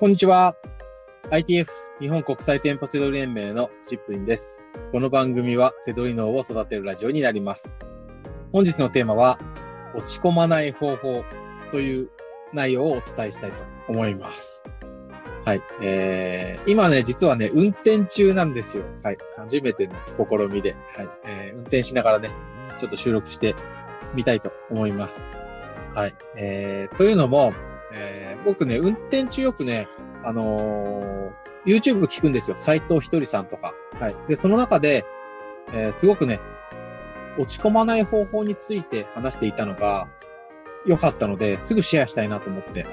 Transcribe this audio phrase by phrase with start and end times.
[0.00, 0.54] こんにちは。
[1.32, 1.66] ITF
[1.98, 4.64] 日本国際店舗セドリ連盟のチップリンです。
[4.92, 7.76] この番組はセドリ脳を育てるラジオになります。
[8.52, 9.40] 本日のテーマは、
[9.96, 11.24] 落ち込まない方法
[11.72, 12.10] という
[12.52, 14.64] 内容をお伝えしたいと思います。
[15.44, 15.62] はい。
[15.82, 18.84] えー、今ね、実はね、運転中なんですよ。
[19.02, 19.18] はい。
[19.36, 20.76] 初めての試みで。
[20.94, 21.08] はい。
[21.24, 22.30] えー、運転しながらね、
[22.78, 23.56] ちょっと収録して
[24.14, 25.26] みたいと思います。
[25.92, 26.14] はい。
[26.36, 27.52] えー、というのも、
[27.92, 29.88] えー、僕ね、運転中よくね、
[30.24, 31.32] あのー、
[31.64, 32.56] YouTube 聞くんですよ。
[32.56, 33.74] 斎藤ひとりさんとか。
[33.98, 34.16] はい。
[34.28, 35.04] で、その中で、
[35.72, 36.40] えー、すごくね、
[37.38, 40.08] 落ち込まない方法について話していたのが
[40.84, 42.86] 良かったので、すぐシェアしたいなと思って、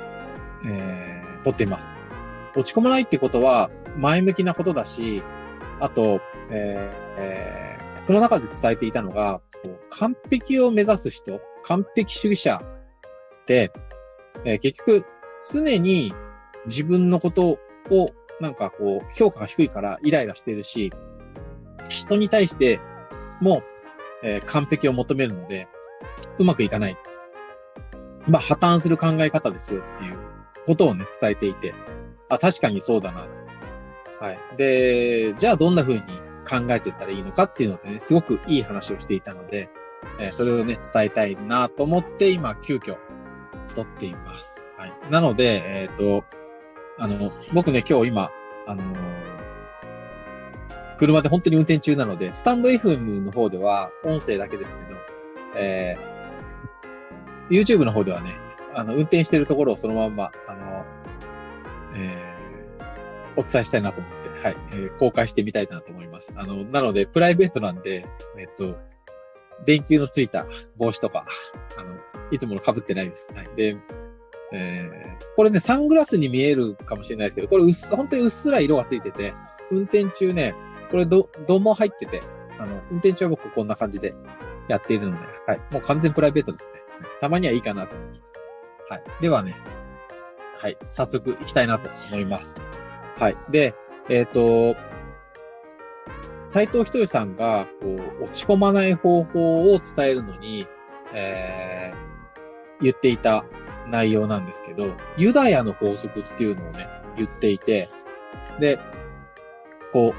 [0.66, 1.94] えー、撮っています。
[2.56, 5.22] 落ち込まないってことは前向きなことだし、
[5.80, 9.42] あと、えーえー、その中で伝えていたのが、
[9.90, 13.72] 完璧を目指す人、完璧主義者って、
[14.46, 15.06] えー、結局
[15.52, 16.14] 常に
[16.66, 17.60] 自分のこと
[17.92, 20.92] をなんかこう評価が低いからイライラしてるし、
[21.90, 22.80] 人に対して
[23.42, 23.64] も、
[24.24, 25.68] えー、完璧を求めるので、
[26.40, 26.98] うまくいかない。
[28.28, 30.18] まあ破綻する考え方ですよっていう
[30.66, 31.74] ことをね、伝えていて、
[32.30, 33.26] あ、確かにそうだな。
[34.20, 34.40] はい。
[34.58, 36.02] で、じゃあどんな風に
[36.48, 39.70] 考えていったらいいのかっていうのでね、すごくいい話をしていたので、
[40.20, 42.98] えー、それをね、伝えたいなと思って今、急遽、
[43.76, 44.68] 撮っています。
[44.78, 44.94] はい。
[45.12, 46.26] なので、えっ、ー、と、
[46.98, 48.32] あの、僕ね、今日今、
[48.66, 48.96] あのー、
[50.98, 54.98] 車で本当に運転中なので、スタンド FM の方では音声だけですけど、
[55.58, 58.38] えー、YouTube の方ではね、
[58.74, 60.86] あの、運転してるところをそのまんま、あの、
[61.96, 66.34] えー、お伝えしたいなと思って、はい、えー、公開してみたいなと思います。
[66.38, 68.06] あの、なので、プライベートなんで、
[68.38, 68.78] えっ、と、
[69.66, 70.46] 電球のついた
[70.78, 71.26] 帽子とか、
[71.78, 71.96] あの、
[72.32, 73.34] いつもの被ってないです。
[73.34, 73.48] はい。
[73.56, 73.78] で、
[74.52, 79.34] えー、これね、サングラスに見えるかもしれないですけど、これうっす、本当にうっすら色がついてて、
[79.72, 80.54] 運転中ね、
[80.92, 82.22] これど、ども入ってて、
[82.58, 84.14] あの、運転中は僕こんな感じで
[84.68, 85.60] やっているので、はい。
[85.72, 86.80] もう完全プライベートですね。
[87.22, 87.96] たまにはいいかなと。
[88.90, 89.04] はい。
[89.20, 89.56] ではね、
[90.60, 90.78] はい。
[90.86, 92.58] 早速行きたいなと思います。
[93.18, 93.38] はい。
[93.50, 93.74] で、
[94.10, 94.80] えっ、ー、と、
[96.46, 97.88] 斎藤ひとりさんが、こ
[98.20, 100.68] う、落ち込まない方法を伝えるのに、
[101.14, 103.46] えー、言っていた
[103.90, 107.90] 内容なんですけど、ユダヤの法則っていうのをね、言っていて、
[108.60, 108.80] で、
[109.92, 110.14] こ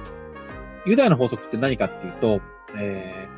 [0.85, 2.41] う、ユダヤの法則って何かっていうと、
[2.77, 3.29] え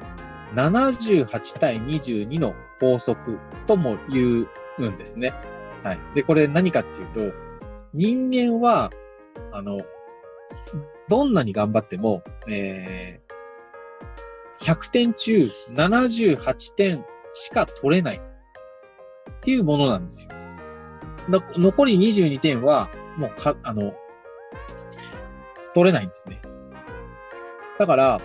[0.55, 4.49] ー、78対22の法則とも言
[4.79, 5.35] うんですね。
[5.83, 5.99] はい。
[6.15, 7.37] で、これ何かっていうと、
[7.93, 8.91] 人間は、
[9.53, 9.79] あの、
[11.09, 17.05] どんなに頑張っても、えー、100点中78点
[17.35, 20.31] しか取れないっていうものなんですよ。
[21.57, 23.93] 残り22点は、もうか、あの、
[25.75, 26.41] 取れないんですね。
[27.79, 28.21] だから、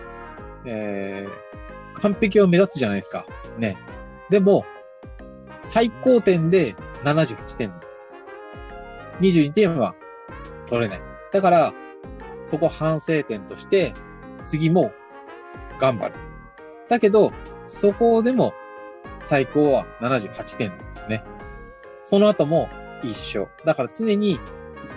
[0.65, 3.25] えー、完璧を目指すじゃないですか。
[3.57, 3.77] ね。
[4.29, 4.65] でも、
[5.59, 8.13] 最高点で78点なんですよ。
[9.19, 9.95] 22点は
[10.67, 11.01] 取れない。
[11.31, 11.73] だから、
[12.45, 13.93] そこ反省点として、
[14.45, 14.91] 次も
[15.79, 16.15] 頑張る。
[16.89, 17.31] だけど、
[17.67, 18.53] そこでも
[19.19, 21.23] 最高は78点なんですね。
[22.03, 22.69] その後も
[23.03, 23.47] 一緒。
[23.65, 24.39] だから常に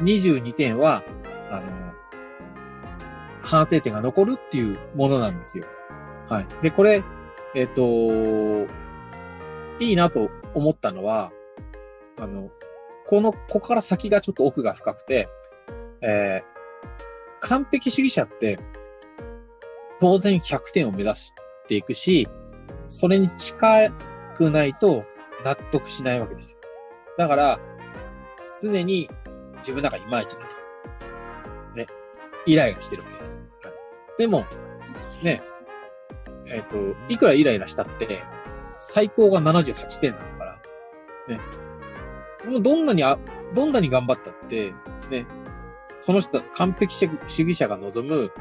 [0.03, 1.05] 22点は、
[1.51, 1.87] あの、
[3.43, 5.67] 反省点が残るっていうものなんですよ。
[6.29, 6.47] はい。
[6.63, 7.05] で、これ、
[7.55, 8.73] えっ、ー、と、
[9.79, 11.33] いいなと思ったのは、
[12.19, 12.51] あの、
[13.07, 15.29] この、ここから先がちょっと奥が深くて、
[16.01, 16.56] えー、
[17.41, 18.59] 完璧主義者って、
[20.01, 21.35] 当然100点を目指し
[21.69, 22.29] ていくし、
[22.89, 23.91] それに近
[24.35, 25.05] くないと
[25.45, 26.59] 納得しないわけですよ。
[27.19, 27.59] だから、
[28.61, 29.09] 常に
[29.59, 31.77] 自分なんかいまいちだと。
[31.77, 31.87] ね。
[32.47, 33.43] イライラしてるわけです。
[33.63, 33.73] はい、
[34.19, 34.45] でも、
[35.23, 35.43] ね、
[36.47, 38.23] えっ、ー、と、いくらイライラしたって、
[38.77, 40.59] 最高が78点なんだから、
[41.29, 41.41] ね。
[42.47, 43.19] もうどんなにあ、
[43.55, 44.73] どんなに頑張ったって、
[45.11, 45.27] ね、
[46.01, 48.33] その人、完璧主義者が望む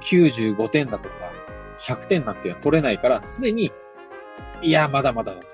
[0.00, 1.32] 95点だとか
[1.78, 3.70] 100点なんていうのは取れないから、常に、
[4.62, 5.46] いや、まだまだだと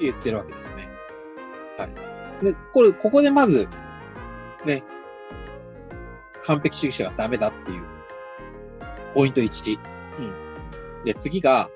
[0.00, 0.88] 言ってるわけですね。
[1.76, 2.44] はい。
[2.44, 3.68] で、これ、ここでまず、
[4.64, 4.82] ね、
[6.42, 7.84] 完璧主義者がダメだっていう、
[9.14, 9.78] ポイント1。
[10.18, 10.22] う
[11.00, 11.04] ん。
[11.04, 11.68] で、次が、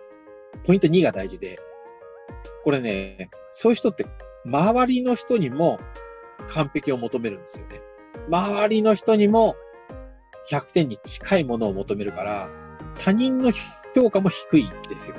[0.65, 1.59] ポイント2が大事で、
[2.65, 4.07] これね、そういう人って、
[4.45, 5.79] 周りの人にも
[6.49, 7.81] 完璧を求めるんですよね。
[8.29, 9.57] 周りの人にも
[10.51, 12.49] 100点に近いものを求めるから、
[12.99, 13.53] 他人の
[13.95, 15.17] 評価も低いんですよ。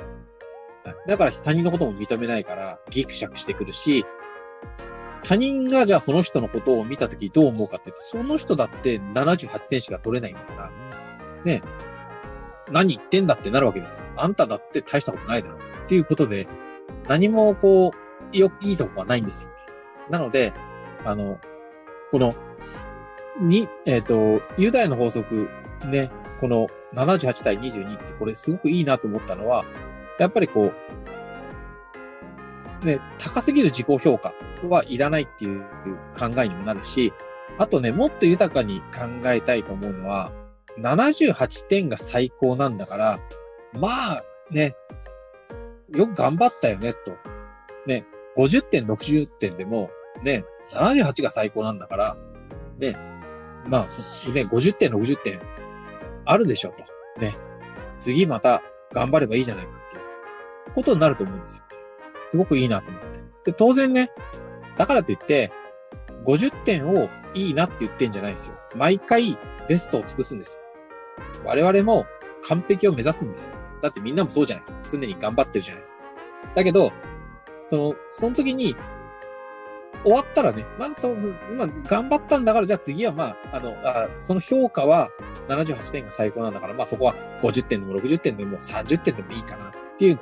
[1.06, 4.04] だから他人のことも認めないから、ギクシャクしてくるし、
[5.22, 10.70] 他人がじゃあその人のことを見たときどう思うかって言うと、その人だって78点しか取れないんだから、
[11.44, 11.62] ね、
[12.70, 14.06] 何言ってんだってなるわけですよ。
[14.16, 15.58] あんただって大したことないだろう。
[15.58, 16.48] っていうことで、
[17.08, 17.92] 何もこ
[18.32, 19.50] う、よ、いいとこはないんですよ。
[20.08, 20.52] なので、
[21.04, 21.38] あの、
[22.10, 22.34] この、
[23.40, 25.48] に、えっ、ー、と、ユダヤの法則、
[25.86, 26.10] ね、
[26.40, 29.64] この78対22ってこれすごくいいなと思ったのは、
[30.18, 30.72] やっぱりこ
[32.82, 34.32] う、ね、高すぎる自己評価
[34.68, 35.64] はいらないっていう
[36.18, 37.12] 考えにもなるし、
[37.58, 40.32] あとね、もっと豊かに考えたいと思うのは、
[40.78, 43.20] 78点が最高なんだから、
[43.72, 44.74] まあ、ね、
[45.94, 47.12] よく頑張ったよね、と。
[47.86, 48.06] ね、
[48.36, 49.90] 50点、60点でも、
[50.22, 52.16] ね、78が最高なんだから、
[52.78, 52.96] ね、
[53.66, 55.40] まあ、そね、50点、60点
[56.24, 56.70] あるでしょ、
[57.16, 57.20] と。
[57.20, 57.34] ね、
[57.96, 58.62] 次また
[58.92, 61.64] 頑張ればいいじゃないかっていうことになると思うんですよ。
[62.24, 63.20] すごくいいなと思って。
[63.44, 64.10] で、当然ね、
[64.76, 65.52] だからといって、
[66.24, 68.54] 50点をいいなって言ってんじゃないんですよ。
[68.74, 70.60] 毎回ベストを尽くすんですよ。
[71.44, 72.06] 我々も
[72.42, 73.54] 完璧を目指すんですよ。
[73.80, 74.80] だってみんなもそうじゃないですか。
[74.88, 76.00] 常に頑張ってるじゃないですか。
[76.54, 76.92] だけど、
[77.64, 78.76] その、その時に、
[80.02, 81.16] 終わったらね、まずその、
[81.56, 85.10] まあ、頑張ったんだから、じゃあ次はまあ、あの、あその評価は
[85.48, 90.18] 78点が最高なんだから、まあそこは50点でも60点でも30点でもいいかなっていう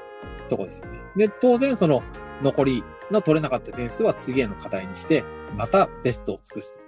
[0.49, 0.99] とこですよね。
[1.17, 2.03] で、当然その
[2.43, 5.25] 残りの取れなかった点数は次への課題にして、
[5.57, 6.81] またベストを尽くすと。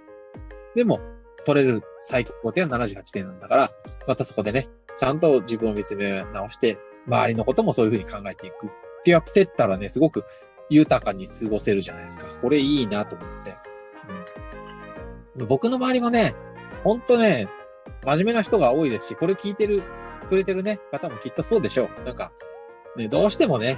[0.75, 0.99] でも、
[1.45, 3.71] 取れる最高点は78点なんだから、
[4.07, 6.77] またそこでね、ちゃんと自分を見つめ直して、
[7.07, 8.69] 周りのこともそういうふうに考えていくっ
[9.03, 10.23] てやってったらね、すごく
[10.71, 12.25] 豊かに過ごせるじゃないですか。
[12.41, 13.55] これいいなと思って。
[15.35, 16.33] うん、僕の周りもね、
[16.83, 17.49] ほんとね、
[18.05, 19.83] 真面目な人が多いですし、これ聞いてる、
[20.29, 22.05] くれてるね、方もきっとそうでしょう。
[22.05, 22.31] なんか、
[22.95, 23.77] ね、どうしてもね、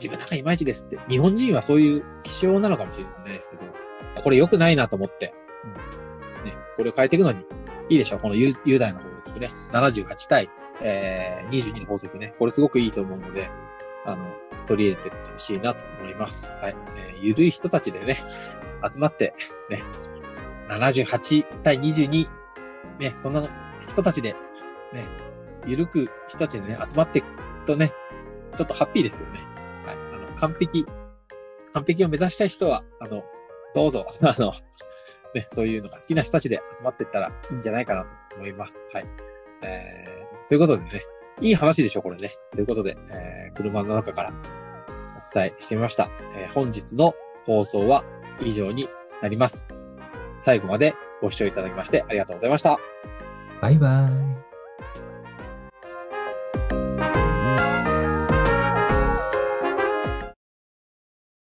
[0.00, 0.98] 自分なんかいまいちですって。
[1.08, 3.62] 日本人はそういう気象なのかもしれないですけど、
[4.20, 5.32] これ良くないなと思って。
[6.42, 7.44] うん、ね、これを変えていくのに
[7.88, 8.18] いいでしょう。
[8.18, 9.50] この雄大の法則ね。
[9.72, 12.34] 78対、えー、22の法則ね。
[12.40, 13.48] これすごくいいと思うので、
[14.04, 14.26] あの、
[14.66, 16.46] 取り入れてってほしいなと思います。
[16.60, 16.76] はい。
[16.96, 18.16] えー、ゆるい人たちでね、
[18.92, 19.34] 集まって、
[19.70, 19.82] ね、
[20.68, 22.28] 78対22、
[22.98, 23.42] ね、そんな
[23.86, 24.32] 人たちで、
[24.92, 25.06] ね、
[25.66, 27.32] ゆるく人たちでね、集まっていく
[27.66, 27.92] とね、
[28.56, 29.40] ちょっとハッピーですよね。
[29.86, 29.96] はい。
[29.96, 30.86] あの、完璧、
[31.72, 33.24] 完璧を目指したい人は、あの、
[33.74, 34.52] どうぞ、 あの、
[35.34, 38.84] ね、そういうのが好きな人たちで集まっていったらいいんじゃないかなと思います。
[38.92, 39.06] はい。
[39.62, 40.90] えー、ということでね、
[41.44, 42.30] いい話でしょ、これね。
[42.52, 46.08] ということで、えー、車の中からお伝えしてみました。
[46.38, 47.14] えー、本日の
[47.44, 48.02] 放送は
[48.42, 48.88] 以上に
[49.20, 49.68] なります。
[50.36, 52.78] 最後までご視聴いただきましてありがとうございました。
[53.60, 54.33] バイバーイ。